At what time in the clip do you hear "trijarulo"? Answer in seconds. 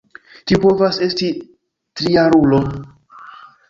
2.01-2.67